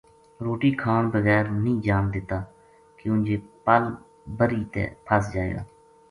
[0.45, 2.39] روٹی کھان بغیر نیہہ جان دیتا
[2.97, 3.83] کیوں جے پل
[4.37, 5.61] بری تے پھس جائے گا۔